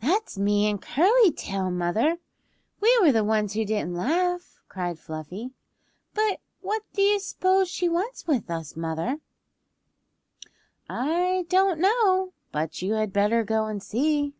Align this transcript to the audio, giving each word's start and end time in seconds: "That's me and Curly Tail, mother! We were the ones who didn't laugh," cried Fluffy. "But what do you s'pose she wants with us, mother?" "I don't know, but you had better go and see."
"That's 0.00 0.38
me 0.38 0.70
and 0.70 0.80
Curly 0.80 1.32
Tail, 1.32 1.72
mother! 1.72 2.18
We 2.80 2.98
were 3.00 3.10
the 3.10 3.24
ones 3.24 3.54
who 3.54 3.64
didn't 3.64 3.96
laugh," 3.96 4.62
cried 4.68 4.96
Fluffy. 4.96 5.54
"But 6.14 6.38
what 6.60 6.84
do 6.92 7.02
you 7.02 7.18
s'pose 7.18 7.68
she 7.68 7.88
wants 7.88 8.28
with 8.28 8.48
us, 8.48 8.76
mother?" 8.76 9.18
"I 10.88 11.46
don't 11.48 11.80
know, 11.80 12.32
but 12.52 12.80
you 12.80 12.92
had 12.92 13.12
better 13.12 13.42
go 13.42 13.66
and 13.66 13.82
see." 13.82 14.34